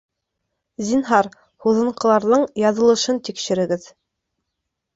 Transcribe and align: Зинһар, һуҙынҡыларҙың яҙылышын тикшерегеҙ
Зинһар, 0.87 1.29
һуҙынҡыларҙың 1.67 2.47
яҙылышын 2.63 3.23
тикшерегеҙ 3.29 3.89